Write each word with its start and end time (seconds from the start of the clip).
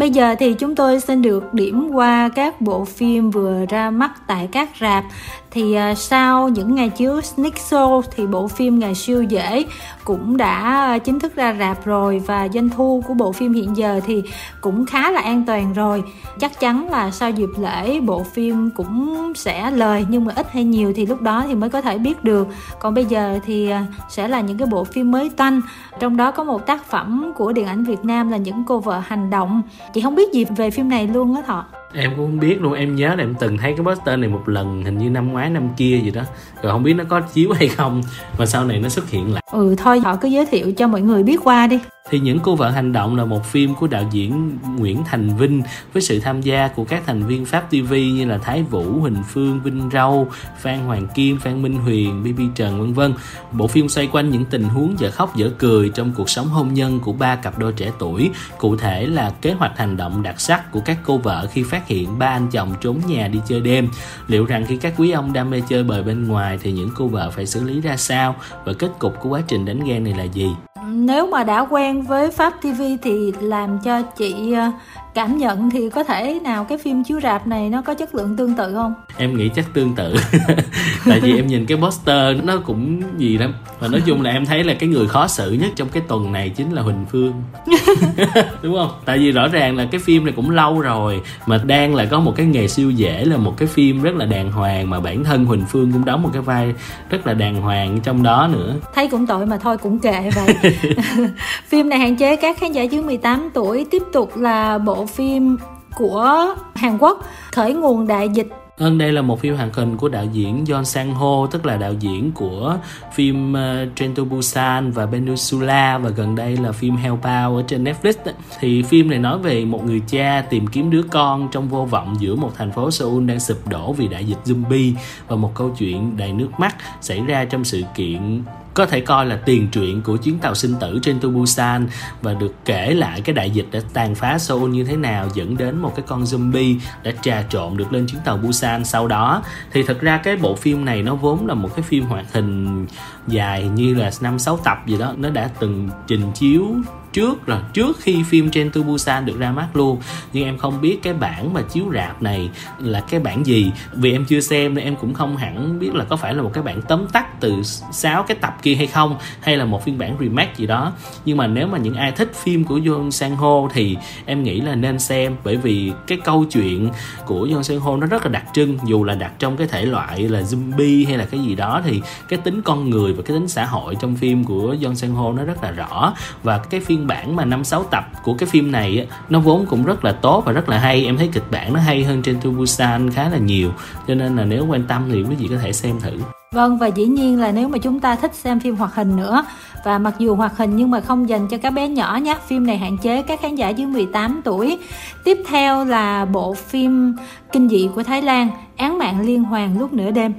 Bây 0.00 0.10
giờ 0.10 0.34
thì 0.38 0.54
chúng 0.54 0.74
tôi 0.74 1.00
xin 1.00 1.22
được 1.22 1.54
điểm 1.54 1.88
qua 1.92 2.30
các 2.34 2.60
bộ 2.60 2.84
phim 2.84 3.30
vừa 3.30 3.64
ra 3.68 3.90
mắt 3.90 4.12
tại 4.26 4.48
các 4.52 4.70
rạp. 4.80 5.04
Thì 5.50 5.74
à, 5.74 5.94
sau 5.94 6.48
những 6.48 6.74
ngày 6.74 6.88
chiếu 6.88 7.20
Sneak 7.20 7.54
Show 7.54 8.02
thì 8.16 8.26
bộ 8.26 8.48
phim 8.48 8.78
Ngày 8.78 8.94
siêu 8.94 9.22
dễ 9.22 9.64
cũng 10.04 10.36
đã 10.36 10.60
à, 10.60 10.98
chính 10.98 11.20
thức 11.20 11.36
ra 11.36 11.56
rạp 11.58 11.84
rồi 11.84 12.22
và 12.26 12.48
doanh 12.48 12.68
thu 12.68 13.02
của 13.08 13.14
bộ 13.14 13.32
phim 13.32 13.52
hiện 13.52 13.76
giờ 13.76 14.00
thì 14.06 14.22
cũng 14.60 14.86
khá 14.86 15.10
là 15.10 15.20
an 15.20 15.44
toàn 15.46 15.72
rồi. 15.72 16.02
Chắc 16.40 16.60
chắn 16.60 16.90
là 16.90 17.10
sau 17.10 17.30
dịp 17.30 17.48
lễ, 17.58 18.00
bộ 18.00 18.22
phim 18.22 18.70
cũng 18.76 19.32
sẽ 19.36 19.70
lời 19.70 20.06
nhưng 20.08 20.24
mà 20.24 20.32
ít 20.36 20.46
hay 20.52 20.64
nhiều 20.64 20.92
thì 20.96 21.06
lúc 21.06 21.20
đó 21.20 21.44
thì 21.48 21.54
mới 21.54 21.70
có 21.70 21.80
thể 21.80 21.98
biết 21.98 22.24
được. 22.24 22.48
Còn 22.78 22.94
bây 22.94 23.04
giờ 23.04 23.38
thì 23.46 23.70
à, 23.70 23.86
sẽ 24.08 24.28
là 24.28 24.40
những 24.40 24.58
cái 24.58 24.68
bộ 24.70 24.84
phim 24.84 25.10
mới 25.10 25.30
toanh. 25.30 25.60
Trong 26.00 26.16
đó 26.16 26.30
có 26.30 26.44
một 26.44 26.66
tác 26.66 26.84
phẩm 26.84 27.32
của 27.36 27.52
điện 27.52 27.66
ảnh 27.66 27.84
Việt 27.84 28.04
Nam 28.04 28.30
là 28.30 28.36
những 28.36 28.64
cô 28.66 28.78
vợ 28.78 29.02
hành 29.06 29.30
động 29.30 29.62
chị 29.94 30.00
không 30.00 30.14
biết 30.14 30.32
gì 30.32 30.44
về 30.56 30.70
phim 30.70 30.88
này 30.88 31.06
luôn 31.06 31.34
á 31.34 31.42
thọ. 31.46 31.64
Em 31.94 32.10
cũng 32.16 32.26
không 32.26 32.40
biết 32.40 32.60
luôn 32.60 32.72
em 32.72 32.96
nhớ 32.96 33.08
là 33.08 33.24
em 33.24 33.34
từng 33.40 33.58
thấy 33.58 33.74
cái 33.76 33.86
poster 33.86 34.18
này 34.18 34.28
một 34.28 34.42
lần 34.48 34.84
hình 34.84 34.98
như 34.98 35.10
năm 35.10 35.32
ngoái 35.32 35.50
năm 35.50 35.68
kia 35.76 36.00
gì 36.04 36.10
đó. 36.10 36.22
Rồi 36.62 36.72
không 36.72 36.82
biết 36.82 36.94
nó 36.94 37.04
có 37.08 37.20
chiếu 37.20 37.52
hay 37.52 37.68
không 37.68 38.02
mà 38.38 38.46
sau 38.46 38.64
này 38.64 38.80
nó 38.80 38.88
xuất 38.88 39.10
hiện 39.10 39.34
lại. 39.34 39.42
Ừ 39.52 39.74
thôi 39.78 40.00
họ 40.00 40.16
cứ 40.16 40.28
giới 40.28 40.46
thiệu 40.46 40.72
cho 40.72 40.88
mọi 40.88 41.00
người 41.00 41.22
biết 41.22 41.40
qua 41.44 41.66
đi 41.66 41.78
thì 42.10 42.18
những 42.18 42.38
cô 42.42 42.56
vợ 42.56 42.70
hành 42.70 42.92
động 42.92 43.16
là 43.16 43.24
một 43.24 43.46
phim 43.46 43.74
của 43.74 43.86
đạo 43.86 44.04
diễn 44.10 44.58
Nguyễn 44.76 45.04
Thành 45.04 45.36
Vinh 45.36 45.62
với 45.92 46.02
sự 46.02 46.20
tham 46.20 46.40
gia 46.40 46.68
của 46.68 46.84
các 46.84 47.02
thành 47.06 47.26
viên 47.26 47.44
Pháp 47.44 47.70
TV 47.70 47.92
như 47.92 48.24
là 48.24 48.38
Thái 48.38 48.62
Vũ, 48.62 49.00
Huỳnh 49.00 49.22
Phương, 49.28 49.60
Vinh 49.62 49.90
Râu, 49.92 50.28
Phan 50.58 50.78
Hoàng 50.78 51.06
Kim, 51.14 51.38
Phan 51.38 51.62
Minh 51.62 51.74
Huyền, 51.74 52.22
BB 52.22 52.40
Trần 52.54 52.80
vân 52.80 52.92
vân. 52.92 53.14
Bộ 53.52 53.66
phim 53.66 53.88
xoay 53.88 54.08
quanh 54.12 54.30
những 54.30 54.44
tình 54.44 54.64
huống 54.64 54.98
dở 54.98 55.10
khóc 55.10 55.36
dở 55.36 55.50
cười 55.58 55.88
trong 55.88 56.12
cuộc 56.16 56.30
sống 56.30 56.46
hôn 56.46 56.74
nhân 56.74 57.00
của 57.00 57.12
ba 57.12 57.36
cặp 57.36 57.58
đôi 57.58 57.72
trẻ 57.72 57.92
tuổi, 57.98 58.30
cụ 58.58 58.76
thể 58.76 59.06
là 59.06 59.30
kế 59.40 59.52
hoạch 59.52 59.78
hành 59.78 59.96
động 59.96 60.22
đặc 60.22 60.40
sắc 60.40 60.72
của 60.72 60.80
các 60.80 60.98
cô 61.04 61.18
vợ 61.18 61.46
khi 61.52 61.62
phát 61.62 61.86
hiện 61.86 62.18
ba 62.18 62.26
anh 62.26 62.48
chồng 62.50 62.74
trốn 62.80 63.00
nhà 63.06 63.28
đi 63.28 63.40
chơi 63.48 63.60
đêm. 63.60 63.88
Liệu 64.28 64.44
rằng 64.44 64.64
khi 64.68 64.76
các 64.76 64.94
quý 64.96 65.10
ông 65.10 65.32
đam 65.32 65.50
mê 65.50 65.62
chơi 65.68 65.84
bời 65.84 66.02
bên 66.02 66.28
ngoài 66.28 66.58
thì 66.62 66.72
những 66.72 66.90
cô 66.96 67.06
vợ 67.06 67.30
phải 67.30 67.46
xử 67.46 67.64
lý 67.64 67.80
ra 67.80 67.96
sao 67.96 68.36
và 68.64 68.72
kết 68.72 68.90
cục 68.98 69.20
của 69.20 69.28
quá 69.28 69.42
trình 69.48 69.64
đánh 69.64 69.84
ghen 69.84 70.04
này 70.04 70.14
là 70.14 70.24
gì? 70.24 70.48
nếu 70.90 71.26
mà 71.26 71.44
đã 71.44 71.60
quen 71.60 71.99
với 72.02 72.30
pháp 72.30 72.52
tv 72.60 72.82
thì 73.02 73.32
làm 73.40 73.78
cho 73.84 74.02
chị 74.02 74.52
ờ, 74.52 74.70
cảm 75.14 75.38
nhận 75.38 75.70
thì 75.70 75.90
có 75.90 76.04
thể 76.04 76.40
nào 76.42 76.64
cái 76.64 76.78
phim 76.78 77.04
chiếu 77.04 77.20
rạp 77.20 77.46
này 77.46 77.70
nó 77.70 77.82
có 77.82 77.94
chất 77.94 78.14
lượng 78.14 78.36
tương 78.36 78.54
tự 78.54 78.74
không? 78.74 78.94
Em 79.16 79.36
nghĩ 79.36 79.50
chắc 79.54 79.74
tương 79.74 79.94
tự. 79.94 80.16
Tại 81.06 81.20
vì 81.20 81.36
em 81.36 81.46
nhìn 81.46 81.66
cái 81.66 81.78
poster 81.78 82.44
nó 82.44 82.56
cũng 82.56 83.02
gì 83.18 83.38
lắm. 83.38 83.54
Và 83.80 83.88
nói 83.88 84.02
chung 84.06 84.22
là 84.22 84.30
em 84.30 84.46
thấy 84.46 84.64
là 84.64 84.74
cái 84.74 84.88
người 84.88 85.08
khó 85.08 85.26
xử 85.26 85.52
nhất 85.52 85.70
trong 85.76 85.88
cái 85.88 86.02
tuần 86.08 86.32
này 86.32 86.48
chính 86.48 86.72
là 86.72 86.82
huỳnh 86.82 87.04
phương. 87.12 87.32
Đúng 88.62 88.76
không? 88.76 88.90
Tại 89.04 89.18
vì 89.18 89.32
rõ 89.32 89.48
ràng 89.48 89.76
là 89.76 89.86
cái 89.90 90.00
phim 90.00 90.24
này 90.24 90.32
cũng 90.36 90.50
lâu 90.50 90.80
rồi 90.80 91.20
mà 91.46 91.60
đang 91.64 91.94
là 91.94 92.04
có 92.04 92.20
một 92.20 92.32
cái 92.36 92.46
nghề 92.46 92.68
siêu 92.68 92.90
dễ 92.90 93.24
là 93.24 93.36
một 93.36 93.54
cái 93.56 93.68
phim 93.68 94.02
rất 94.02 94.14
là 94.14 94.26
đàng 94.26 94.52
hoàng 94.52 94.90
mà 94.90 95.00
bản 95.00 95.24
thân 95.24 95.44
huỳnh 95.44 95.64
phương 95.68 95.92
cũng 95.92 96.04
đóng 96.04 96.22
một 96.22 96.30
cái 96.32 96.42
vai 96.42 96.74
rất 97.10 97.26
là 97.26 97.34
đàng 97.34 97.60
hoàng 97.60 98.00
trong 98.00 98.22
đó 98.22 98.48
nữa. 98.52 98.74
Thấy 98.94 99.08
cũng 99.08 99.26
tội 99.26 99.46
mà 99.46 99.58
thôi 99.58 99.78
cũng 99.78 99.98
kệ 99.98 100.30
vậy. 100.34 100.54
Phim 101.68 101.88
này 101.88 101.98
hạn 101.98 102.16
chế 102.16 102.36
các 102.36 102.58
khán 102.58 102.72
giả 102.72 102.82
dưới 102.82 103.02
18 103.02 103.50
tuổi 103.54 103.86
tiếp 103.90 104.02
tục 104.12 104.36
là 104.36 104.78
bộ 104.78 104.99
phim 105.06 105.56
của 105.94 106.54
Hàn 106.74 106.98
Quốc 106.98 107.24
khởi 107.52 107.74
nguồn 107.74 108.06
đại 108.06 108.28
dịch. 108.28 108.48
Hơn 108.78 108.98
đây 108.98 109.12
là 109.12 109.22
một 109.22 109.40
phim 109.40 109.56
hoạt 109.56 109.74
hình 109.74 109.96
của 109.96 110.08
đạo 110.08 110.24
diễn 110.32 110.64
John 110.64 110.84
Sang 110.84 111.14
Ho 111.14 111.46
tức 111.46 111.66
là 111.66 111.76
đạo 111.76 111.92
diễn 112.00 112.32
của 112.32 112.76
phim 113.14 113.52
uh, 113.52 113.96
Train 113.96 114.14
to 114.14 114.24
Busan 114.24 114.90
và 114.90 115.06
Peninsula 115.06 115.98
và 115.98 116.10
gần 116.10 116.34
đây 116.34 116.56
là 116.56 116.72
phim 116.72 116.96
Hellbound 116.96 117.58
ở 117.58 117.62
trên 117.66 117.84
Netflix 117.84 118.12
thì 118.60 118.82
phim 118.82 119.10
này 119.10 119.18
nói 119.18 119.38
về 119.38 119.64
một 119.64 119.84
người 119.84 120.02
cha 120.08 120.44
tìm 120.50 120.66
kiếm 120.66 120.90
đứa 120.90 121.02
con 121.02 121.48
trong 121.52 121.68
vô 121.68 121.84
vọng 121.84 122.16
giữa 122.18 122.34
một 122.34 122.50
thành 122.56 122.72
phố 122.72 122.90
Seoul 122.90 123.24
đang 123.24 123.40
sụp 123.40 123.68
đổ 123.68 123.92
vì 123.92 124.08
đại 124.08 124.24
dịch 124.24 124.38
zombie 124.44 124.94
và 125.28 125.36
một 125.36 125.54
câu 125.54 125.70
chuyện 125.78 126.16
đầy 126.16 126.32
nước 126.32 126.50
mắt 126.58 126.76
xảy 127.00 127.20
ra 127.20 127.44
trong 127.44 127.64
sự 127.64 127.82
kiện 127.94 128.42
có 128.80 128.86
thể 128.86 129.00
coi 129.00 129.26
là 129.26 129.36
tiền 129.36 129.68
truyện 129.72 130.02
của 130.02 130.16
chuyến 130.16 130.38
tàu 130.38 130.54
sinh 130.54 130.74
tử 130.80 130.98
trên 131.02 131.20
Busan 131.34 131.88
và 132.22 132.34
được 132.34 132.54
kể 132.64 132.94
lại 132.94 133.20
cái 133.20 133.34
đại 133.34 133.50
dịch 133.50 133.66
đã 133.72 133.80
tàn 133.92 134.14
phá 134.14 134.38
Seoul 134.38 134.70
như 134.70 134.84
thế 134.84 134.96
nào, 134.96 135.28
dẫn 135.34 135.56
đến 135.56 135.78
một 135.78 135.92
cái 135.96 136.04
con 136.08 136.24
zombie 136.24 136.78
đã 137.02 137.12
trà 137.22 137.44
trộn 137.50 137.76
được 137.76 137.92
lên 137.92 138.06
chuyến 138.06 138.20
tàu 138.24 138.36
Busan 138.36 138.84
sau 138.84 139.08
đó. 139.08 139.42
Thì 139.72 139.82
thật 139.82 140.00
ra 140.00 140.16
cái 140.16 140.36
bộ 140.36 140.54
phim 140.54 140.84
này 140.84 141.02
nó 141.02 141.14
vốn 141.14 141.46
là 141.46 141.54
một 141.54 141.76
cái 141.76 141.82
phim 141.82 142.04
hoạt 142.04 142.32
hình 142.32 142.86
dài 143.28 143.68
như 143.68 143.94
là 143.94 144.10
năm 144.20 144.38
sáu 144.38 144.58
tập 144.64 144.78
gì 144.86 144.98
đó, 144.98 145.14
nó 145.16 145.30
đã 145.30 145.50
từng 145.60 145.90
trình 146.06 146.32
chiếu 146.34 146.66
trước 147.12 147.46
rồi 147.46 147.58
trước 147.72 147.98
khi 148.00 148.22
phim 148.22 148.50
Train 148.50 148.70
to 148.70 148.80
Busan 148.80 149.26
được 149.26 149.38
ra 149.38 149.52
mắt 149.52 149.68
luôn. 149.74 150.00
Nhưng 150.32 150.44
em 150.44 150.58
không 150.58 150.80
biết 150.80 150.98
cái 151.02 151.14
bản 151.14 151.54
mà 151.54 151.62
chiếu 151.62 151.84
rạp 151.94 152.22
này 152.22 152.50
là 152.78 153.00
cái 153.00 153.20
bản 153.20 153.46
gì. 153.46 153.72
Vì 153.92 154.12
em 154.12 154.24
chưa 154.24 154.40
xem 154.40 154.74
nên 154.74 154.84
em 154.84 154.96
cũng 154.96 155.14
không 155.14 155.36
hẳn 155.36 155.78
biết 155.78 155.94
là 155.94 156.04
có 156.04 156.16
phải 156.16 156.34
là 156.34 156.42
một 156.42 156.50
cái 156.52 156.62
bản 156.62 156.82
tóm 156.88 157.06
tắt 157.06 157.40
từ 157.40 157.62
6 157.92 158.22
cái 158.22 158.36
tập 158.40 158.56
kia 158.62 158.74
hay 158.74 158.86
không, 158.86 159.16
hay 159.40 159.56
là 159.56 159.64
một 159.64 159.84
phiên 159.84 159.98
bản 159.98 160.16
remake 160.20 160.54
gì 160.56 160.66
đó. 160.66 160.92
Nhưng 161.24 161.36
mà 161.36 161.46
nếu 161.46 161.66
mà 161.66 161.78
những 161.78 161.94
ai 161.94 162.12
thích 162.12 162.32
phim 162.34 162.64
của 162.64 162.80
Yoon 162.86 163.10
Sang 163.10 163.36
Ho 163.36 163.68
thì 163.72 163.96
em 164.26 164.42
nghĩ 164.42 164.60
là 164.60 164.74
nên 164.74 164.98
xem, 164.98 165.36
bởi 165.44 165.56
vì 165.56 165.92
cái 166.06 166.18
câu 166.24 166.44
chuyện 166.44 166.90
của 167.26 167.48
Yoon 167.52 167.64
Sang 167.64 167.80
Ho 167.80 167.96
nó 167.96 168.06
rất 168.06 168.22
là 168.24 168.28
đặc 168.28 168.44
trưng. 168.54 168.78
Dù 168.86 169.04
là 169.04 169.14
đặt 169.14 169.32
trong 169.38 169.56
cái 169.56 169.66
thể 169.66 169.86
loại 169.86 170.28
là 170.28 170.40
zombie 170.40 171.06
hay 171.06 171.18
là 171.18 171.24
cái 171.24 171.40
gì 171.40 171.54
đó 171.54 171.80
thì 171.84 172.02
cái 172.28 172.38
tính 172.38 172.62
con 172.62 172.90
người 172.90 173.12
và 173.12 173.22
cái 173.22 173.36
tính 173.36 173.48
xã 173.48 173.64
hội 173.64 173.96
trong 174.00 174.16
phim 174.16 174.44
của 174.44 174.76
Yoon 174.82 174.96
Sang 174.96 175.14
Ho 175.14 175.32
nó 175.32 175.44
rất 175.44 175.62
là 175.62 175.70
rõ. 175.70 176.14
Và 176.42 176.58
cái 176.58 176.80
phiên 176.80 176.99
bản 177.06 177.36
mà 177.36 177.44
năm 177.44 177.64
sáu 177.64 177.84
tập 177.84 178.04
của 178.22 178.34
cái 178.34 178.48
phim 178.48 178.72
này 178.72 179.06
nó 179.28 179.40
vốn 179.40 179.66
cũng 179.66 179.84
rất 179.84 180.04
là 180.04 180.12
tốt 180.12 180.42
và 180.46 180.52
rất 180.52 180.68
là 180.68 180.78
hay 180.78 181.04
em 181.04 181.16
thấy 181.16 181.28
kịch 181.32 181.50
bản 181.50 181.72
nó 181.72 181.80
hay 181.80 182.04
hơn 182.04 182.22
trên 182.22 182.36
Busan 182.58 183.10
khá 183.10 183.28
là 183.28 183.38
nhiều 183.38 183.72
cho 184.08 184.14
nên 184.14 184.36
là 184.36 184.44
nếu 184.44 184.66
quan 184.66 184.82
tâm 184.82 185.08
thì 185.12 185.22
quý 185.22 185.34
vị 185.34 185.46
có 185.50 185.56
thể 185.62 185.72
xem 185.72 186.00
thử 186.00 186.18
Vâng 186.54 186.78
và 186.78 186.86
dĩ 186.86 187.04
nhiên 187.06 187.40
là 187.40 187.52
nếu 187.52 187.68
mà 187.68 187.78
chúng 187.78 188.00
ta 188.00 188.16
thích 188.16 188.34
xem 188.34 188.60
phim 188.60 188.76
hoạt 188.76 188.94
hình 188.94 189.16
nữa 189.16 189.44
và 189.84 189.98
mặc 189.98 190.14
dù 190.18 190.34
hoạt 190.34 190.56
hình 190.56 190.76
nhưng 190.76 190.90
mà 190.90 191.00
không 191.00 191.28
dành 191.28 191.48
cho 191.48 191.58
các 191.58 191.70
bé 191.70 191.88
nhỏ 191.88 192.18
nhé, 192.22 192.36
phim 192.46 192.66
này 192.66 192.78
hạn 192.78 192.98
chế 192.98 193.22
các 193.22 193.40
khán 193.42 193.54
giả 193.54 193.68
dưới 193.68 193.86
18 193.86 194.40
tuổi. 194.44 194.78
Tiếp 195.24 195.38
theo 195.48 195.84
là 195.84 196.24
bộ 196.24 196.54
phim 196.54 197.14
kinh 197.52 197.68
dị 197.68 197.88
của 197.94 198.02
Thái 198.02 198.22
Lan, 198.22 198.50
Án 198.76 198.98
mạng 198.98 199.20
liên 199.20 199.44
hoàn 199.44 199.78
lúc 199.78 199.92
nửa 199.92 200.10
đêm. 200.10 200.32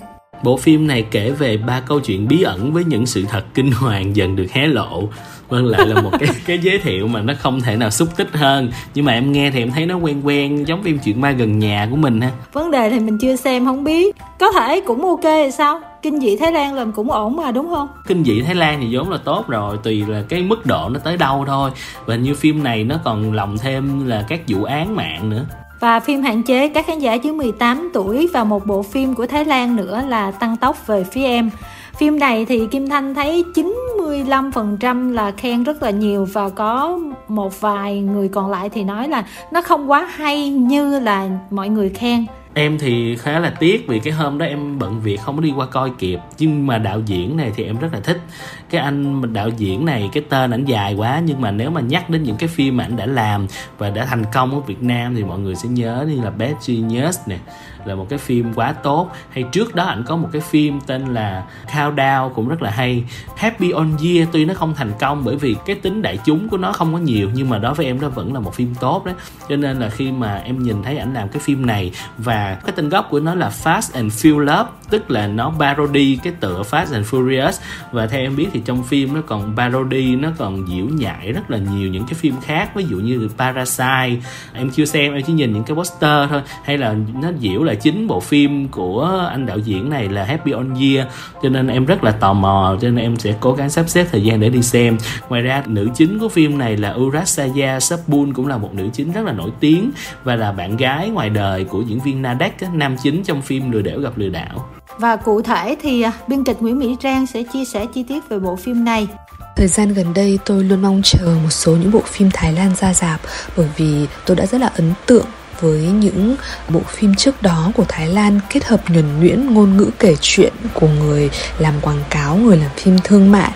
Bộ 0.43 0.57
phim 0.57 0.87
này 0.87 1.05
kể 1.11 1.31
về 1.31 1.57
ba 1.57 1.79
câu 1.79 1.99
chuyện 1.99 2.27
bí 2.27 2.41
ẩn 2.41 2.73
với 2.73 2.83
những 2.83 3.05
sự 3.05 3.25
thật 3.29 3.43
kinh 3.53 3.71
hoàng 3.71 4.15
dần 4.15 4.35
được 4.35 4.51
hé 4.51 4.67
lộ 4.67 5.03
vâng 5.51 5.65
lại 5.65 5.87
là 5.87 6.01
một 6.01 6.11
cái 6.19 6.29
cái 6.45 6.59
giới 6.59 6.79
thiệu 6.79 7.07
mà 7.07 7.21
nó 7.21 7.33
không 7.39 7.61
thể 7.61 7.75
nào 7.75 7.89
xúc 7.89 8.09
tích 8.17 8.29
hơn. 8.33 8.71
Nhưng 8.95 9.05
mà 9.05 9.13
em 9.13 9.31
nghe 9.31 9.51
thì 9.51 9.59
em 9.59 9.71
thấy 9.71 9.85
nó 9.85 9.95
quen 9.95 10.21
quen 10.23 10.67
giống 10.67 10.83
phim 10.83 10.99
chuyện 10.99 11.21
ma 11.21 11.31
gần 11.31 11.59
nhà 11.59 11.87
của 11.91 11.95
mình 11.95 12.21
ha. 12.21 12.31
Vấn 12.53 12.71
đề 12.71 12.89
thì 12.89 12.99
mình 12.99 13.17
chưa 13.21 13.35
xem 13.35 13.65
không 13.65 13.83
biết. 13.83 14.15
Có 14.39 14.51
thể 14.51 14.81
cũng 14.81 15.05
ok 15.05 15.23
thì 15.23 15.51
sao? 15.51 15.79
Kinh 16.01 16.19
dị 16.19 16.37
thái 16.37 16.51
lan 16.51 16.73
làm 16.73 16.91
cũng 16.91 17.11
ổn 17.11 17.35
mà 17.35 17.51
đúng 17.51 17.69
không? 17.69 17.87
Kinh 18.07 18.23
dị 18.23 18.41
thái 18.41 18.55
lan 18.55 18.79
thì 18.81 18.95
vốn 18.95 19.09
là 19.09 19.17
tốt 19.17 19.45
rồi 19.47 19.77
tùy 19.83 20.03
là 20.07 20.23
cái 20.29 20.41
mức 20.41 20.65
độ 20.65 20.89
nó 20.89 20.99
tới 20.99 21.17
đâu 21.17 21.43
thôi. 21.47 21.71
Và 22.05 22.15
như 22.15 22.35
phim 22.35 22.63
này 22.63 22.83
nó 22.83 22.95
còn 23.03 23.33
lồng 23.33 23.57
thêm 23.57 24.07
là 24.07 24.25
các 24.29 24.41
vụ 24.47 24.63
án 24.63 24.95
mạng 24.95 25.29
nữa. 25.29 25.45
Và 25.79 25.99
phim 25.99 26.21
hạn 26.21 26.43
chế 26.43 26.69
các 26.69 26.87
khán 26.87 26.99
giả 26.99 27.13
dưới 27.13 27.33
18 27.33 27.89
tuổi 27.93 28.29
và 28.33 28.43
một 28.43 28.65
bộ 28.65 28.83
phim 28.83 29.13
của 29.13 29.25
Thái 29.25 29.45
Lan 29.45 29.75
nữa 29.75 30.01
là 30.07 30.31
Tăng 30.31 30.57
tốc 30.57 30.87
về 30.87 31.03
phía 31.03 31.25
em. 31.25 31.49
Phim 31.97 32.19
này 32.19 32.45
thì 32.45 32.67
Kim 32.71 32.89
Thanh 32.89 33.15
thấy 33.15 33.43
95% 33.53 35.11
là 35.13 35.31
khen 35.31 35.63
rất 35.63 35.83
là 35.83 35.89
nhiều 35.89 36.27
và 36.33 36.49
có 36.49 36.99
một 37.27 37.61
vài 37.61 37.99
người 37.99 38.27
còn 38.27 38.51
lại 38.51 38.69
thì 38.69 38.83
nói 38.83 39.07
là 39.07 39.25
nó 39.51 39.61
không 39.61 39.91
quá 39.91 40.05
hay 40.05 40.49
như 40.49 40.99
là 40.99 41.29
mọi 41.49 41.69
người 41.69 41.89
khen. 41.89 42.25
Em 42.53 42.77
thì 42.77 43.15
khá 43.15 43.39
là 43.39 43.53
tiếc 43.59 43.87
vì 43.87 43.99
cái 43.99 44.13
hôm 44.13 44.37
đó 44.37 44.45
em 44.45 44.79
bận 44.79 45.01
việc 45.01 45.19
không 45.21 45.35
có 45.35 45.41
đi 45.41 45.53
qua 45.55 45.65
coi 45.65 45.91
kịp. 45.99 46.19
Nhưng 46.37 46.67
mà 46.67 46.77
đạo 46.77 47.01
diễn 47.05 47.37
này 47.37 47.51
thì 47.55 47.63
em 47.63 47.77
rất 47.77 47.93
là 47.93 47.99
thích. 47.99 48.21
Cái 48.69 48.81
anh 48.81 49.33
đạo 49.33 49.49
diễn 49.57 49.85
này, 49.85 50.09
cái 50.13 50.23
tên 50.29 50.51
ảnh 50.51 50.65
dài 50.65 50.95
quá, 50.95 51.21
nhưng 51.25 51.41
mà 51.41 51.51
nếu 51.51 51.69
mà 51.69 51.81
nhắc 51.81 52.09
đến 52.09 52.23
những 52.23 52.35
cái 52.37 52.49
phim 52.49 52.77
mà 52.77 52.83
ảnh 52.83 52.97
đã 52.97 53.05
làm 53.05 53.47
và 53.77 53.89
đã 53.89 54.05
thành 54.05 54.23
công 54.33 54.51
ở 54.51 54.59
Việt 54.59 54.83
Nam 54.83 55.15
thì 55.15 55.23
mọi 55.23 55.39
người 55.39 55.55
sẽ 55.55 55.69
nhớ 55.69 56.05
như 56.07 56.21
là 56.23 56.29
Bad 56.29 56.51
Genius 56.67 57.19
nè 57.27 57.37
là 57.87 57.95
một 57.95 58.05
cái 58.09 58.19
phim 58.19 58.53
quá 58.53 58.73
tốt. 58.73 59.09
Hay 59.29 59.43
trước 59.51 59.75
đó 59.75 59.83
ảnh 59.83 60.03
có 60.07 60.15
một 60.15 60.29
cái 60.31 60.41
phim 60.41 60.79
tên 60.87 61.13
là 61.13 61.43
Countdown 61.67 62.29
cũng 62.29 62.47
rất 62.47 62.61
là 62.61 62.71
hay. 62.71 63.03
Happy 63.37 63.71
on 63.71 63.91
Year, 64.03 64.27
tuy 64.31 64.45
nó 64.45 64.53
không 64.53 64.75
thành 64.75 64.91
công 64.99 65.23
bởi 65.23 65.35
vì 65.35 65.55
cái 65.65 65.75
tính 65.75 66.01
đại 66.01 66.19
chúng 66.25 66.49
của 66.49 66.57
nó 66.57 66.71
không 66.71 66.93
có 66.93 66.99
nhiều, 66.99 67.29
nhưng 67.33 67.49
mà 67.49 67.57
đối 67.57 67.73
với 67.73 67.85
em 67.85 68.01
nó 68.01 68.09
vẫn 68.09 68.33
là 68.33 68.39
một 68.39 68.55
phim 68.55 68.75
tốt 68.75 69.05
đấy. 69.05 69.15
Cho 69.49 69.55
nên 69.55 69.79
là 69.79 69.89
khi 69.89 70.11
mà 70.11 70.35
em 70.35 70.63
nhìn 70.63 70.83
thấy 70.83 70.97
ảnh 70.97 71.13
làm 71.13 71.29
cái 71.29 71.39
phim 71.39 71.65
này 71.65 71.91
và 72.17 72.57
cái 72.63 72.73
tên 72.75 72.89
gốc 72.89 73.07
của 73.09 73.19
nó 73.19 73.35
là 73.35 73.51
Fast 73.63 73.93
and 73.93 74.25
Feel 74.25 74.39
Love 74.39 74.69
tức 74.91 75.11
là 75.11 75.27
nó 75.27 75.53
parody 75.59 76.17
cái 76.23 76.33
tựa 76.39 76.63
Fast 76.71 76.93
and 76.93 77.05
Furious. 77.05 77.51
Và 77.91 78.07
theo 78.07 78.21
em 78.21 78.35
biết 78.35 78.47
thì 78.53 78.61
trong 78.65 78.83
phim 78.83 79.13
nó 79.13 79.21
còn 79.21 79.55
parody, 79.57 80.15
nó 80.15 80.29
còn 80.37 80.67
diễu 80.67 80.85
nhại 80.85 81.31
rất 81.31 81.51
là 81.51 81.57
nhiều 81.57 81.89
những 81.89 82.03
cái 82.03 82.13
phim 82.13 82.33
khác. 82.41 82.75
Ví 82.75 82.85
dụ 82.89 82.97
như 82.97 83.29
Parasite. 83.37 84.27
Em 84.53 84.69
chưa 84.69 84.85
xem, 84.85 85.13
em 85.13 85.23
chỉ 85.27 85.33
nhìn 85.33 85.53
những 85.53 85.63
cái 85.63 85.75
poster 85.75 86.29
thôi. 86.29 86.41
Hay 86.63 86.77
là 86.77 86.95
nó 87.21 87.31
diễu 87.39 87.63
là 87.63 87.75
chính 87.75 88.07
bộ 88.07 88.19
phim 88.19 88.67
của 88.67 89.27
anh 89.31 89.45
đạo 89.45 89.57
diễn 89.57 89.89
này 89.89 90.09
là 90.09 90.23
Happy 90.23 90.51
On 90.51 90.75
Year. 90.75 91.07
Cho 91.43 91.49
nên 91.49 91.67
em 91.67 91.85
rất 91.85 92.03
là 92.03 92.11
tò 92.11 92.33
mò, 92.33 92.77
cho 92.81 92.87
nên 92.89 93.05
em 93.05 93.17
sẽ 93.17 93.35
cố 93.39 93.53
gắng 93.53 93.69
sắp 93.69 93.89
xếp 93.89 94.07
thời 94.11 94.23
gian 94.23 94.39
để 94.39 94.49
đi 94.49 94.61
xem. 94.61 94.97
Ngoài 95.29 95.41
ra, 95.41 95.63
nữ 95.67 95.89
chính 95.95 96.19
của 96.19 96.29
phim 96.29 96.57
này 96.57 96.77
là 96.77 96.93
Urasaya 96.93 97.79
Sabun 97.79 98.33
cũng 98.33 98.47
là 98.47 98.57
một 98.57 98.73
nữ 98.73 98.89
chính 98.93 99.11
rất 99.11 99.25
là 99.25 99.31
nổi 99.31 99.51
tiếng. 99.59 99.91
Và 100.23 100.35
là 100.35 100.51
bạn 100.51 100.77
gái 100.77 101.09
ngoài 101.09 101.29
đời 101.29 101.63
của 101.63 101.81
diễn 101.81 101.99
viên 101.99 102.21
Nadek 102.21 102.57
nam 102.73 102.95
chính 103.03 103.23
trong 103.23 103.41
phim 103.41 103.71
lừa 103.71 103.81
đảo 103.81 103.99
gặp 103.99 104.17
lừa 104.17 104.29
đảo 104.29 104.67
và 105.01 105.15
cụ 105.15 105.41
thể 105.41 105.75
thì 105.81 106.01
à, 106.01 106.11
biên 106.27 106.43
kịch 106.43 106.57
Nguyễn 106.59 106.79
Mỹ 106.79 106.95
Trang 106.99 107.27
sẽ 107.27 107.43
chia 107.53 107.65
sẻ 107.65 107.85
chi 107.93 108.03
tiết 108.03 108.29
về 108.29 108.39
bộ 108.39 108.55
phim 108.55 108.85
này. 108.85 109.07
Thời 109.55 109.67
gian 109.67 109.93
gần 109.93 110.13
đây 110.13 110.39
tôi 110.45 110.63
luôn 110.63 110.81
mong 110.81 111.01
chờ 111.03 111.37
một 111.43 111.49
số 111.49 111.71
những 111.71 111.91
bộ 111.91 112.01
phim 112.05 112.29
Thái 112.33 112.53
Lan 112.53 112.75
ra 112.75 112.93
rạp 112.93 113.21
bởi 113.57 113.67
vì 113.77 114.07
tôi 114.25 114.35
đã 114.35 114.45
rất 114.45 114.61
là 114.61 114.67
ấn 114.67 114.93
tượng 115.05 115.25
với 115.59 115.79
những 115.79 116.35
bộ 116.69 116.79
phim 116.87 117.15
trước 117.15 117.41
đó 117.41 117.71
của 117.75 117.85
Thái 117.87 118.07
Lan 118.07 118.39
kết 118.49 118.63
hợp 118.63 118.89
nhuần 118.89 119.19
nhuyễn 119.19 119.53
ngôn 119.53 119.77
ngữ 119.77 119.89
kể 119.99 120.15
chuyện 120.21 120.53
của 120.73 120.87
người 120.87 121.29
làm 121.59 121.73
quảng 121.81 122.03
cáo, 122.09 122.35
người 122.35 122.57
làm 122.57 122.71
phim 122.75 122.97
thương 123.03 123.31
mại 123.31 123.51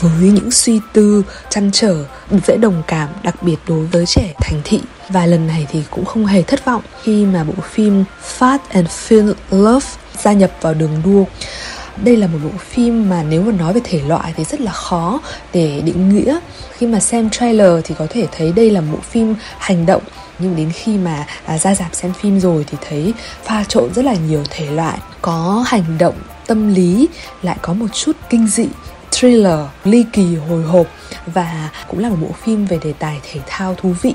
với 0.00 0.28
những 0.28 0.50
suy 0.50 0.80
tư, 0.92 1.24
chăn 1.48 1.70
trở, 1.72 2.04
dễ 2.46 2.56
đồng 2.56 2.82
cảm 2.86 3.08
đặc 3.22 3.42
biệt 3.42 3.56
đối 3.68 3.86
với 3.86 4.06
trẻ 4.06 4.34
thành 4.40 4.60
thị. 4.64 4.80
Và 5.12 5.26
lần 5.26 5.46
này 5.46 5.66
thì 5.70 5.82
cũng 5.90 6.04
không 6.04 6.26
hề 6.26 6.42
thất 6.42 6.64
vọng 6.64 6.82
khi 7.02 7.24
mà 7.24 7.44
bộ 7.44 7.54
phim 7.70 8.04
Fast 8.38 8.58
and 8.68 8.88
Feel 8.88 9.34
Love 9.50 9.86
gia 10.22 10.32
nhập 10.32 10.50
vào 10.60 10.74
đường 10.74 11.02
đua. 11.04 11.24
Đây 11.96 12.16
là 12.16 12.26
một 12.26 12.38
bộ 12.44 12.58
phim 12.58 13.10
mà 13.10 13.22
nếu 13.22 13.42
mà 13.42 13.52
nói 13.52 13.72
về 13.72 13.80
thể 13.84 14.00
loại 14.06 14.32
thì 14.36 14.44
rất 14.44 14.60
là 14.60 14.72
khó 14.72 15.20
để 15.52 15.80
định 15.84 16.08
nghĩa. 16.08 16.38
Khi 16.72 16.86
mà 16.86 17.00
xem 17.00 17.30
trailer 17.30 17.80
thì 17.84 17.94
có 17.98 18.06
thể 18.10 18.26
thấy 18.36 18.52
đây 18.52 18.70
là 18.70 18.80
một 18.80 18.98
phim 19.10 19.34
hành 19.58 19.86
động 19.86 20.02
nhưng 20.38 20.56
đến 20.56 20.70
khi 20.72 20.98
mà 20.98 21.26
à, 21.44 21.58
ra 21.58 21.74
dạp 21.74 21.94
xem 21.94 22.12
phim 22.12 22.40
rồi 22.40 22.64
thì 22.70 22.78
thấy 22.88 23.14
pha 23.44 23.64
trộn 23.64 23.94
rất 23.94 24.04
là 24.04 24.14
nhiều 24.14 24.44
thể 24.50 24.70
loại. 24.70 24.98
Có 25.22 25.64
hành 25.66 25.98
động 25.98 26.14
tâm 26.46 26.74
lý 26.74 27.08
lại 27.42 27.56
có 27.62 27.72
một 27.72 27.86
chút 27.92 28.16
kinh 28.30 28.46
dị 28.46 28.66
thriller 29.12 29.58
ly 29.84 30.04
kỳ 30.12 30.36
hồi 30.48 30.62
hộp 30.62 30.86
và 31.26 31.70
cũng 31.88 31.98
là 31.98 32.08
một 32.08 32.16
bộ 32.20 32.34
phim 32.44 32.66
về 32.66 32.78
đề 32.84 32.92
tài 32.98 33.20
thể 33.32 33.40
thao 33.46 33.74
thú 33.74 33.94
vị 34.02 34.14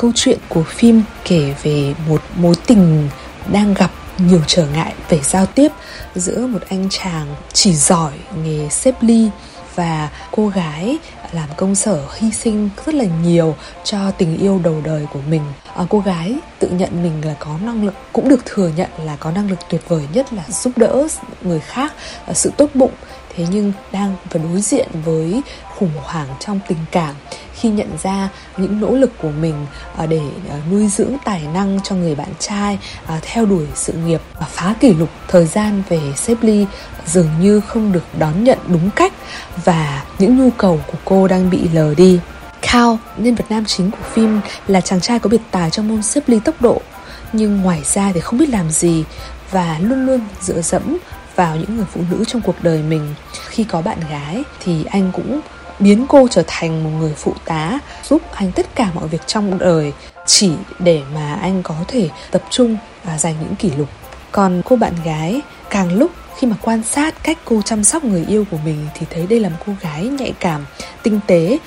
câu 0.00 0.12
chuyện 0.14 0.38
của 0.48 0.62
phim 0.62 1.02
kể 1.24 1.54
về 1.62 1.94
một 2.08 2.22
mối 2.36 2.54
tình 2.66 3.08
đang 3.52 3.74
gặp 3.74 3.90
nhiều 4.18 4.40
trở 4.46 4.66
ngại 4.66 4.94
về 5.08 5.20
giao 5.22 5.46
tiếp 5.46 5.72
giữa 6.14 6.46
một 6.46 6.58
anh 6.68 6.88
chàng 6.90 7.34
chỉ 7.52 7.74
giỏi 7.74 8.12
nghề 8.44 8.68
xếp 8.68 8.94
ly 9.00 9.30
và 9.74 10.08
cô 10.30 10.48
gái 10.48 10.98
làm 11.32 11.48
công 11.56 11.74
sở 11.74 12.04
hy 12.14 12.30
sinh 12.30 12.70
rất 12.86 12.94
là 12.94 13.04
nhiều 13.24 13.56
cho 13.84 14.10
tình 14.10 14.38
yêu 14.38 14.60
đầu 14.64 14.80
đời 14.84 15.06
của 15.12 15.20
mình. 15.28 15.42
À, 15.74 15.84
cô 15.88 15.98
gái 15.98 16.34
tự 16.58 16.68
nhận 16.68 17.02
mình 17.02 17.24
là 17.24 17.34
có 17.38 17.58
năng 17.62 17.84
lực 17.84 17.94
cũng 18.12 18.28
được 18.28 18.44
thừa 18.44 18.70
nhận 18.76 18.90
là 19.04 19.16
có 19.20 19.30
năng 19.30 19.50
lực 19.50 19.58
tuyệt 19.70 19.88
vời 19.88 20.02
nhất 20.12 20.32
là 20.32 20.42
giúp 20.48 20.78
đỡ 20.78 21.08
người 21.42 21.60
khác 21.60 21.92
à, 22.26 22.34
sự 22.34 22.52
tốt 22.56 22.70
bụng 22.74 22.92
thế 23.36 23.46
nhưng 23.50 23.72
đang 23.92 24.14
và 24.30 24.40
đối 24.50 24.60
diện 24.60 24.88
với 25.04 25.42
khủng 25.78 25.92
hoảng 25.96 26.28
trong 26.40 26.60
tình 26.68 26.78
cảm 26.90 27.14
khi 27.54 27.68
nhận 27.68 27.88
ra 28.02 28.28
những 28.56 28.80
nỗ 28.80 28.90
lực 28.90 29.12
của 29.18 29.30
mình 29.30 29.66
à, 29.96 30.06
để 30.06 30.20
à, 30.50 30.56
nuôi 30.70 30.88
dưỡng 30.88 31.16
tài 31.24 31.42
năng 31.54 31.80
cho 31.84 31.94
người 31.94 32.14
bạn 32.14 32.28
trai 32.38 32.78
à, 33.06 33.20
theo 33.22 33.46
đuổi 33.46 33.66
sự 33.74 33.92
nghiệp 33.92 34.20
và 34.40 34.46
phá 34.46 34.74
kỷ 34.80 34.94
lục 34.94 35.08
thời 35.28 35.46
gian 35.46 35.82
về 35.88 36.00
xếp 36.16 36.36
ly 36.40 36.66
dường 37.06 37.28
như 37.40 37.60
không 37.60 37.92
được 37.92 38.04
đón 38.18 38.44
nhận 38.44 38.58
đúng 38.66 38.90
cách 38.96 39.12
và 39.64 40.04
những 40.18 40.38
nhu 40.38 40.50
cầu 40.50 40.80
của 40.86 40.98
cô 41.04 41.28
đang 41.28 41.50
bị 41.50 41.68
lờ 41.72 41.94
đi. 41.94 42.20
Cao, 42.72 42.98
nhân 43.16 43.34
vật 43.34 43.44
nam 43.50 43.64
chính 43.64 43.90
của 43.90 44.04
phim 44.12 44.40
là 44.66 44.80
chàng 44.80 45.00
trai 45.00 45.18
có 45.18 45.30
biệt 45.30 45.40
tài 45.50 45.70
trong 45.70 45.88
môn 45.88 46.02
xếp 46.02 46.20
ly 46.26 46.40
tốc 46.44 46.62
độ 46.62 46.80
nhưng 47.32 47.60
ngoài 47.60 47.82
ra 47.84 48.12
thì 48.14 48.20
không 48.20 48.38
biết 48.38 48.48
làm 48.48 48.70
gì 48.70 49.04
và 49.50 49.78
luôn 49.80 50.06
luôn 50.06 50.20
dựa 50.40 50.62
dẫm 50.62 50.98
vào 51.40 51.56
những 51.56 51.76
người 51.76 51.86
phụ 51.92 52.00
nữ 52.10 52.24
trong 52.26 52.42
cuộc 52.42 52.62
đời 52.62 52.82
mình. 52.82 53.14
Khi 53.48 53.64
có 53.64 53.82
bạn 53.82 53.98
gái 54.10 54.42
thì 54.64 54.84
anh 54.90 55.10
cũng 55.12 55.40
biến 55.78 56.06
cô 56.08 56.28
trở 56.30 56.42
thành 56.46 56.84
một 56.84 56.90
người 56.98 57.14
phụ 57.16 57.34
tá, 57.44 57.78
giúp 58.08 58.22
anh 58.32 58.52
tất 58.52 58.66
cả 58.74 58.90
mọi 58.94 59.08
việc 59.08 59.26
trong 59.26 59.58
đời, 59.58 59.92
chỉ 60.26 60.52
để 60.78 61.02
mà 61.14 61.34
anh 61.34 61.62
có 61.62 61.74
thể 61.88 62.08
tập 62.30 62.42
trung 62.50 62.76
và 63.04 63.18
giành 63.18 63.34
những 63.40 63.56
kỷ 63.56 63.70
lục. 63.70 63.88
Còn 64.32 64.62
cô 64.64 64.76
bạn 64.76 64.92
gái, 65.04 65.40
càng 65.70 65.92
lúc 65.92 66.10
khi 66.38 66.46
mà 66.46 66.56
quan 66.62 66.82
sát 66.82 67.14
cách 67.22 67.38
cô 67.44 67.62
chăm 67.62 67.84
sóc 67.84 68.04
người 68.04 68.24
yêu 68.28 68.44
của 68.50 68.58
mình 68.64 68.86
thì 68.94 69.06
thấy 69.10 69.26
đây 69.26 69.40
là 69.40 69.48
một 69.48 69.56
cô 69.66 69.72
gái 69.80 70.04
nhạy 70.04 70.32
cảm, 70.40 70.66
tinh 71.02 71.20
tế 71.26 71.58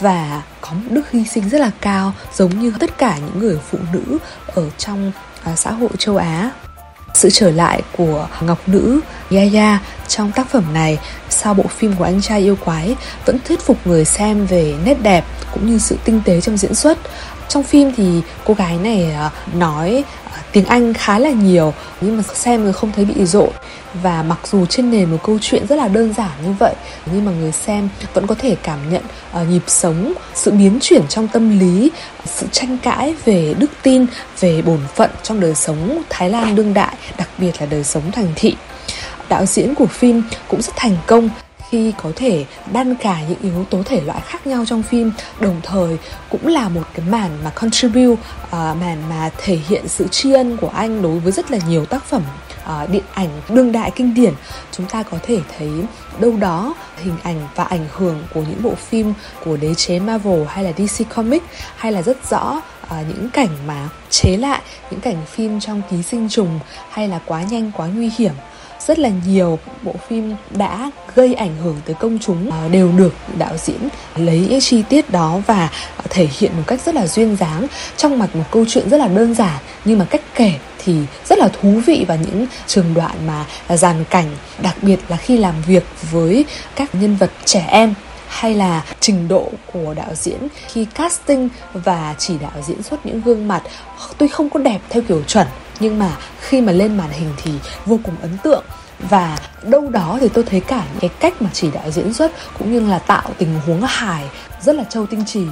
và 0.00 0.42
có 0.60 0.70
một 0.70 0.88
đức 0.90 1.10
hy 1.10 1.24
sinh 1.24 1.48
rất 1.48 1.58
là 1.60 1.70
cao, 1.80 2.12
giống 2.34 2.60
như 2.60 2.72
tất 2.80 2.98
cả 2.98 3.18
những 3.18 3.38
người 3.38 3.58
phụ 3.70 3.78
nữ 3.92 4.18
ở 4.46 4.70
trong 4.78 5.12
à, 5.44 5.56
xã 5.56 5.70
hội 5.70 5.90
châu 5.98 6.16
á 6.16 6.50
sự 7.14 7.28
trở 7.32 7.50
lại 7.50 7.82
của 7.96 8.28
ngọc 8.40 8.68
nữ 8.68 9.00
Yaya 9.30 9.78
trong 10.08 10.32
tác 10.32 10.50
phẩm 10.50 10.64
này. 10.74 10.98
Sau 11.28 11.54
bộ 11.54 11.64
phim 11.64 11.92
của 11.96 12.04
anh 12.04 12.20
trai 12.20 12.40
yêu 12.40 12.56
quái, 12.64 12.96
vẫn 13.24 13.38
thuyết 13.48 13.60
phục 13.60 13.86
người 13.86 14.04
xem 14.04 14.46
về 14.46 14.74
nét 14.84 15.02
đẹp 15.02 15.24
cũng 15.52 15.70
như 15.70 15.78
sự 15.78 15.96
tinh 16.04 16.20
tế 16.24 16.40
trong 16.40 16.56
diễn 16.56 16.74
xuất. 16.74 16.98
Trong 17.48 17.62
phim 17.62 17.92
thì 17.96 18.20
cô 18.44 18.54
gái 18.54 18.78
này 18.78 19.12
à, 19.12 19.30
nói 19.54 20.04
tiếng 20.52 20.64
Anh 20.64 20.94
khá 20.94 21.18
là 21.18 21.30
nhiều 21.30 21.74
nhưng 22.00 22.16
mà 22.16 22.22
xem 22.34 22.62
người 22.62 22.72
không 22.72 22.92
thấy 22.92 23.04
bị 23.04 23.24
rộn. 23.24 23.50
Và 24.02 24.22
mặc 24.22 24.38
dù 24.50 24.66
trên 24.66 24.90
nền 24.90 25.10
một 25.10 25.16
câu 25.22 25.38
chuyện 25.40 25.66
rất 25.66 25.76
là 25.76 25.88
đơn 25.88 26.14
giản 26.16 26.30
như 26.44 26.52
vậy 26.58 26.74
nhưng 27.12 27.24
mà 27.24 27.32
người 27.32 27.52
xem 27.52 27.88
vẫn 28.14 28.26
có 28.26 28.34
thể 28.34 28.56
cảm 28.62 28.78
nhận 28.92 29.02
uh, 29.42 29.48
nhịp 29.48 29.62
sống 29.66 30.12
sự 30.34 30.50
biến 30.50 30.78
chuyển 30.80 31.08
trong 31.08 31.28
tâm 31.28 31.58
lý 31.58 31.90
sự 32.24 32.46
tranh 32.52 32.78
cãi 32.78 33.14
về 33.24 33.54
đức 33.58 33.70
tin 33.82 34.06
về 34.40 34.62
bổn 34.62 34.80
phận 34.94 35.10
trong 35.22 35.40
đời 35.40 35.54
sống 35.54 36.02
Thái 36.10 36.30
Lan 36.30 36.54
đương 36.54 36.74
đại 36.74 36.94
đặc 37.18 37.28
biệt 37.38 37.52
là 37.60 37.66
đời 37.66 37.84
sống 37.84 38.12
thành 38.12 38.28
thị. 38.36 38.56
Đạo 39.28 39.46
diễn 39.46 39.74
của 39.74 39.86
phim 39.86 40.22
cũng 40.48 40.62
rất 40.62 40.72
thành 40.76 40.96
công 41.06 41.30
khi 41.70 41.92
có 42.02 42.12
thể 42.16 42.44
đan 42.72 42.94
cả 42.94 43.20
những 43.28 43.38
yếu 43.42 43.64
tố 43.70 43.82
thể 43.82 44.00
loại 44.00 44.20
khác 44.26 44.46
nhau 44.46 44.64
trong 44.66 44.82
phim 44.82 45.12
đồng 45.40 45.60
thời 45.62 45.96
cũng 46.28 46.46
là 46.46 46.68
một 46.68 46.82
cái 46.94 47.06
màn 47.10 47.30
mà 47.44 47.50
contribute 47.50 48.12
uh, 48.12 48.52
màn 48.52 49.02
mà 49.08 49.30
thể 49.38 49.58
hiện 49.68 49.88
sự 49.88 50.08
tri 50.08 50.32
ân 50.32 50.56
của 50.56 50.68
anh 50.68 51.02
đối 51.02 51.18
với 51.18 51.32
rất 51.32 51.50
là 51.50 51.58
nhiều 51.68 51.84
tác 51.84 52.04
phẩm 52.04 52.22
uh, 52.62 52.90
điện 52.90 53.04
ảnh 53.14 53.28
đương 53.48 53.72
đại 53.72 53.90
kinh 53.96 54.14
điển. 54.14 54.34
Chúng 54.72 54.86
ta 54.86 55.02
có 55.02 55.18
thể 55.22 55.38
thấy 55.58 55.70
đâu 56.20 56.36
đó 56.36 56.74
hình 56.96 57.16
ảnh 57.22 57.48
và 57.54 57.64
ảnh 57.64 57.86
hưởng 57.92 58.24
của 58.34 58.40
những 58.40 58.62
bộ 58.62 58.74
phim 58.74 59.12
của 59.44 59.56
đế 59.56 59.74
chế 59.74 59.98
Marvel 59.98 60.44
hay 60.48 60.64
là 60.64 60.72
DC 60.72 61.14
Comics 61.14 61.46
hay 61.76 61.92
là 61.92 62.02
rất 62.02 62.30
rõ 62.30 62.60
à, 62.88 63.02
những 63.08 63.30
cảnh 63.30 63.48
mà 63.66 63.88
chế 64.10 64.36
lại 64.36 64.60
những 64.90 65.00
cảnh 65.00 65.26
phim 65.26 65.60
trong 65.60 65.82
ký 65.90 66.02
sinh 66.02 66.28
trùng 66.28 66.60
hay 66.90 67.08
là 67.08 67.20
quá 67.26 67.42
nhanh 67.42 67.72
quá 67.76 67.86
nguy 67.86 68.10
hiểm 68.18 68.32
rất 68.86 68.98
là 68.98 69.10
nhiều 69.26 69.58
bộ 69.82 69.94
phim 70.08 70.34
đã 70.50 70.90
gây 71.14 71.34
ảnh 71.34 71.56
hưởng 71.56 71.76
tới 71.84 71.94
công 72.00 72.18
chúng 72.18 72.50
à, 72.50 72.68
đều 72.68 72.92
được 72.92 73.14
đạo 73.38 73.56
diễn 73.56 73.88
lấy 74.16 74.46
những 74.50 74.60
chi 74.60 74.82
tiết 74.88 75.10
đó 75.10 75.40
và 75.46 75.68
thể 76.10 76.28
hiện 76.38 76.52
một 76.56 76.62
cách 76.66 76.80
rất 76.80 76.94
là 76.94 77.06
duyên 77.06 77.36
dáng, 77.36 77.66
trong 77.96 78.18
mặt 78.18 78.36
một 78.36 78.44
câu 78.50 78.64
chuyện 78.68 78.90
rất 78.90 78.96
là 78.96 79.08
đơn 79.08 79.34
giản 79.34 79.58
nhưng 79.84 79.98
mà 79.98 80.04
cách 80.04 80.22
kể 80.34 80.52
thì 80.84 80.96
rất 81.28 81.38
là 81.38 81.48
thú 81.48 81.80
vị 81.86 82.04
và 82.08 82.16
những 82.16 82.46
trường 82.66 82.94
đoạn 82.94 83.26
mà 83.26 83.46
dàn 83.76 84.04
cảnh, 84.10 84.26
đặc 84.62 84.76
biệt 84.82 84.98
là 85.08 85.16
khi 85.16 85.36
làm 85.36 85.54
việc 85.66 85.84
với 86.10 86.44
các 86.74 86.94
nhân 86.94 87.16
vật 87.16 87.30
trẻ 87.44 87.66
em 87.70 87.94
hay 88.28 88.54
là 88.54 88.84
trình 89.00 89.28
độ 89.28 89.50
của 89.72 89.94
đạo 89.94 90.14
diễn. 90.14 90.48
Khi 90.68 90.84
casting 90.84 91.48
và 91.72 92.14
chỉ 92.18 92.34
đạo 92.38 92.62
diễn 92.66 92.82
xuất 92.82 93.06
những 93.06 93.20
gương 93.20 93.48
mặt, 93.48 93.62
tuy 94.18 94.28
không 94.28 94.50
có 94.50 94.60
đẹp 94.60 94.80
theo 94.88 95.02
kiểu 95.08 95.22
chuẩn 95.22 95.46
nhưng 95.80 95.98
mà 95.98 96.16
khi 96.40 96.60
mà 96.60 96.72
lên 96.72 96.96
màn 96.96 97.10
hình 97.10 97.32
thì 97.42 97.52
vô 97.86 97.98
cùng 98.04 98.14
ấn 98.22 98.38
tượng. 98.44 98.64
Và 98.98 99.38
đâu 99.62 99.90
đó 99.90 100.18
thì 100.20 100.28
tôi 100.28 100.44
thấy 100.44 100.60
cả 100.60 100.84
những 100.90 101.00
cái 101.00 101.10
cách 101.20 101.42
mà 101.42 101.50
chỉ 101.52 101.70
đạo 101.70 101.90
diễn 101.90 102.14
xuất 102.14 102.32
cũng 102.58 102.72
như 102.72 102.80
là 102.80 102.98
tạo 102.98 103.30
tình 103.38 103.60
huống 103.66 103.82
hài 103.82 104.24
rất 104.62 104.74
là 104.74 104.84
châu 104.84 105.06
tinh 105.06 105.24
trì. 105.26 105.46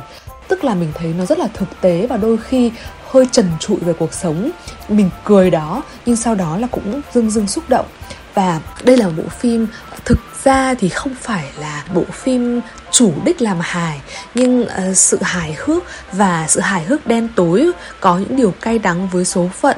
Tức 0.48 0.64
là 0.64 0.74
mình 0.74 0.92
thấy 0.94 1.14
nó 1.18 1.24
rất 1.24 1.38
là 1.38 1.48
thực 1.54 1.80
tế 1.80 2.06
và 2.06 2.16
đôi 2.16 2.36
khi 2.36 2.72
hơi 3.10 3.26
trần 3.32 3.46
trụi 3.60 3.76
về 3.76 3.92
cuộc 3.92 4.14
sống. 4.14 4.50
Mình 4.88 5.10
cười 5.24 5.50
đó 5.50 5.82
nhưng 6.06 6.16
sau 6.16 6.34
đó 6.34 6.56
là 6.56 6.66
cũng 6.66 7.00
dưng 7.14 7.30
dưng 7.30 7.46
xúc 7.46 7.64
động. 7.68 7.86
Và 8.34 8.60
đây 8.84 8.96
là 8.96 9.06
một 9.06 9.12
bộ 9.16 9.28
phim 9.28 9.66
thực 10.04 10.18
ra 10.44 10.74
thì 10.74 10.88
không 10.88 11.14
phải 11.20 11.44
là 11.58 11.84
bộ 11.94 12.04
phim 12.12 12.60
chủ 12.90 13.12
đích 13.24 13.42
làm 13.42 13.58
hài 13.60 14.00
nhưng 14.34 14.62
uh, 14.62 14.96
sự 14.96 15.18
hài 15.22 15.56
hước 15.58 15.84
và 16.12 16.46
sự 16.48 16.60
hài 16.60 16.84
hước 16.84 17.06
đen 17.06 17.28
tối 17.36 17.70
có 18.00 18.18
những 18.18 18.36
điều 18.36 18.54
cay 18.60 18.78
đắng 18.78 19.08
với 19.08 19.24
số 19.24 19.48
phận 19.60 19.76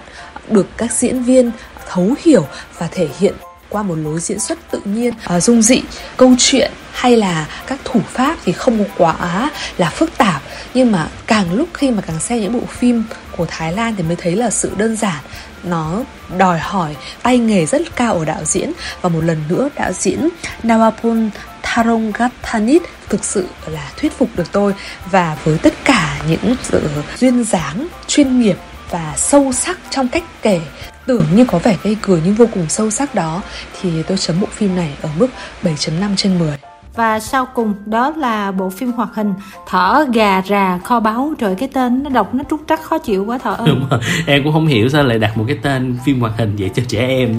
được 0.50 0.66
các 0.76 0.92
diễn 0.92 1.22
viên 1.22 1.50
thấu 1.88 2.14
hiểu 2.24 2.46
và 2.78 2.88
thể 2.90 3.08
hiện 3.18 3.34
qua 3.68 3.82
một 3.82 3.94
lối 3.94 4.20
diễn 4.20 4.38
xuất 4.38 4.58
tự 4.70 4.80
nhiên 4.84 5.14
uh, 5.36 5.42
dung 5.42 5.62
dị. 5.62 5.82
Câu 6.16 6.34
chuyện 6.38 6.72
hay 6.92 7.16
là 7.16 7.46
các 7.66 7.78
thủ 7.84 8.00
pháp 8.12 8.36
thì 8.44 8.52
không 8.52 8.78
có 8.78 8.84
quá 8.98 9.50
là 9.78 9.90
phức 9.90 10.18
tạp 10.18 10.42
nhưng 10.74 10.92
mà 10.92 11.08
càng 11.26 11.52
lúc 11.52 11.68
khi 11.74 11.90
mà 11.90 12.02
càng 12.06 12.20
xem 12.20 12.40
những 12.40 12.52
bộ 12.52 12.66
phim 12.66 13.04
của 13.36 13.46
Thái 13.48 13.72
Lan 13.72 13.94
thì 13.96 14.02
mới 14.02 14.16
thấy 14.16 14.36
là 14.36 14.50
sự 14.50 14.72
đơn 14.76 14.96
giản 14.96 15.18
nó 15.64 16.02
đòi 16.38 16.58
hỏi 16.58 16.96
tay 17.22 17.38
nghề 17.38 17.66
rất 17.66 17.96
cao 17.96 18.14
ở 18.14 18.24
đạo 18.24 18.44
diễn. 18.44 18.72
Và 19.00 19.08
một 19.08 19.24
lần 19.24 19.38
nữa 19.48 19.68
đạo 19.76 19.92
diễn 19.92 20.28
Nawapol 20.62 21.28
Tharonggathanit 21.62 22.82
thực 23.08 23.24
sự 23.24 23.48
là 23.66 23.90
thuyết 23.96 24.12
phục 24.18 24.28
được 24.36 24.52
tôi. 24.52 24.74
Và 25.10 25.36
với 25.44 25.58
tất 25.58 25.74
cả 25.84 26.22
những 26.28 26.56
sự 26.62 26.88
duyên 27.18 27.44
dáng 27.44 27.86
chuyên 28.06 28.40
nghiệp 28.40 28.56
và 28.90 29.14
sâu 29.16 29.52
sắc 29.52 29.78
trong 29.90 30.08
cách 30.08 30.24
kể. 30.42 30.60
Tưởng 31.06 31.26
như 31.34 31.44
có 31.44 31.58
vẻ 31.58 31.76
gây 31.82 31.96
cười 32.02 32.20
nhưng 32.24 32.34
vô 32.34 32.46
cùng 32.54 32.68
sâu 32.68 32.90
sắc 32.90 33.14
đó. 33.14 33.42
Thì 33.80 34.02
tôi 34.02 34.18
chấm 34.18 34.40
bộ 34.40 34.46
phim 34.50 34.76
này 34.76 34.94
ở 35.02 35.08
mức 35.18 35.28
7.5 35.62 36.16
trên 36.16 36.38
10 36.38 36.58
và 36.94 37.20
sau 37.20 37.46
cùng 37.54 37.74
đó 37.86 38.12
là 38.16 38.52
bộ 38.52 38.70
phim 38.70 38.92
hoạt 38.92 39.14
hình 39.14 39.34
thở 39.66 40.06
gà 40.12 40.42
rà 40.42 40.78
kho 40.78 41.00
báu. 41.00 41.34
Trời, 41.38 41.54
cái 41.54 41.68
tên 41.72 42.02
nó 42.02 42.10
đọc 42.10 42.34
nó 42.34 42.44
trúc 42.50 42.60
trắc, 42.68 42.82
khó 42.82 42.98
chịu 42.98 43.24
quá, 43.24 43.38
thở 43.38 43.54
ơi. 43.54 43.66
Đúng 43.68 43.88
rồi. 43.90 44.00
em 44.26 44.44
cũng 44.44 44.52
không 44.52 44.66
hiểu 44.66 44.88
sao 44.88 45.04
lại 45.04 45.18
đặt 45.18 45.38
một 45.38 45.44
cái 45.48 45.58
tên 45.62 45.98
phim 46.04 46.20
hoạt 46.20 46.32
hình 46.38 46.56
vậy 46.58 46.70
cho 46.74 46.82
trẻ 46.88 47.06
em. 47.08 47.36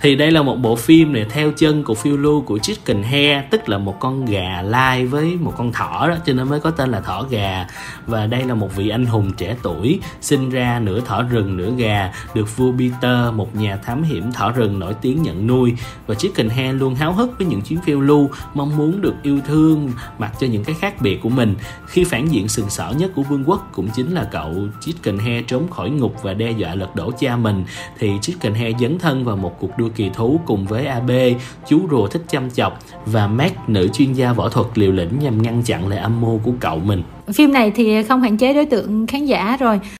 Thì 0.00 0.16
đây 0.16 0.30
là 0.30 0.42
một 0.42 0.56
bộ 0.56 0.76
phim 0.76 1.12
này 1.12 1.26
theo 1.30 1.50
chân 1.56 1.84
của 1.84 1.94
phiêu 1.94 2.16
lưu 2.16 2.40
của 2.40 2.58
chicken 2.58 3.02
hair, 3.02 3.44
tức 3.50 3.68
là 3.68 3.78
một 3.78 4.00
con 4.00 4.24
gà 4.24 4.62
lai 4.62 5.06
với 5.06 5.36
một 5.40 5.54
con 5.56 5.72
thỏ 5.72 6.08
đó, 6.08 6.16
cho 6.26 6.32
nên 6.32 6.48
mới 6.48 6.60
có 6.60 6.70
tên 6.70 6.90
là 6.90 7.00
thỏ 7.00 7.26
gà. 7.30 7.66
Và 8.06 8.26
đây 8.26 8.44
là 8.44 8.54
một 8.54 8.76
vị 8.76 8.88
anh 8.88 9.06
hùng 9.06 9.32
trẻ 9.36 9.56
tuổi, 9.62 10.00
sinh 10.20 10.50
ra 10.50 10.80
nửa 10.82 11.00
thỏ 11.00 11.22
rừng, 11.22 11.56
nửa 11.56 11.70
gà, 11.76 12.12
được 12.34 12.56
vua 12.56 12.72
Peter, 12.78 13.34
một 13.34 13.56
nhà 13.56 13.76
thám 13.76 14.02
hiểm 14.02 14.32
thỏ 14.32 14.50
rừng 14.50 14.78
nổi 14.78 14.94
tiếng 14.94 15.22
nhận 15.22 15.46
nuôi. 15.46 15.74
Và 16.06 16.14
chicken 16.14 16.48
hair 16.48 16.76
luôn 16.76 16.94
háo 16.94 17.12
hức 17.12 17.38
với 17.38 17.46
những 17.46 17.62
chuyến 17.62 17.80
phiêu 17.80 18.00
lưu, 18.00 18.30
mong 18.54 18.76
muốn 18.76 18.89
được 19.00 19.14
yêu 19.22 19.40
thương, 19.46 19.90
mặc 20.18 20.32
cho 20.40 20.46
những 20.46 20.64
cái 20.64 20.76
khác 20.80 20.94
biệt 21.02 21.20
của 21.22 21.28
mình. 21.28 21.54
Khi 21.86 22.04
phản 22.04 22.26
diện 22.26 22.48
sừng 22.48 22.70
sỏ 22.70 22.92
nhất 22.98 23.10
của 23.14 23.22
vương 23.22 23.44
quốc 23.46 23.70
cũng 23.72 23.88
chính 23.94 24.12
là 24.12 24.28
cậu 24.32 24.54
Chicken 24.80 25.18
He 25.18 25.42
trốn 25.42 25.70
khỏi 25.70 25.90
ngục 25.90 26.22
và 26.22 26.34
đe 26.34 26.50
dọa 26.50 26.74
lật 26.74 26.96
đổ 26.96 27.10
cha 27.18 27.36
mình. 27.36 27.64
Thì 27.98 28.10
Chicken 28.22 28.54
He 28.54 28.72
dấn 28.80 28.98
thân 28.98 29.24
vào 29.24 29.36
một 29.36 29.60
cuộc 29.60 29.78
đua 29.78 29.88
kỳ 29.88 30.10
thú 30.14 30.40
cùng 30.46 30.66
với 30.66 30.86
AB 30.86 31.10
chú 31.68 31.80
rùa 31.90 32.08
thích 32.08 32.22
chăm 32.28 32.50
chọc, 32.50 32.78
và 33.06 33.26
Mac 33.26 33.68
nữ 33.68 33.88
chuyên 33.88 34.12
gia 34.12 34.32
võ 34.32 34.48
thuật 34.48 34.66
liều 34.74 34.92
lĩnh 34.92 35.18
nhằm 35.18 35.42
ngăn 35.42 35.62
chặn 35.62 35.88
lại 35.88 35.98
âm 35.98 36.20
mưu 36.20 36.38
của 36.38 36.52
cậu 36.60 36.78
mình. 36.78 37.02
Phim 37.32 37.52
này 37.52 37.70
thì 37.70 38.02
không 38.02 38.22
hạn 38.22 38.36
chế 38.36 38.54
đối 38.54 38.66
tượng 38.66 39.06
khán 39.06 39.26
giả 39.26 39.56
rồi. 39.60 39.80